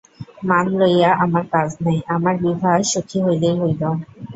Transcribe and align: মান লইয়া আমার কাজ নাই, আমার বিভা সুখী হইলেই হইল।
মান 0.47 0.65
লইয়া 0.79 1.11
আমার 1.23 1.43
কাজ 1.53 1.69
নাই, 1.83 1.97
আমার 2.15 2.35
বিভা 2.43 2.71
সুখী 2.91 3.17
হইলেই 3.25 3.55
হইল। 3.61 3.81